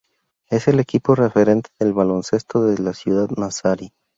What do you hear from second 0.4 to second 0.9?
Es el